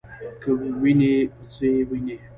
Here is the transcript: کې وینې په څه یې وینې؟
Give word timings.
کې 0.41 0.51
وینې 0.81 1.13
په 1.35 1.43
څه 1.53 1.65
یې 1.73 1.81
وینې؟ 1.89 2.15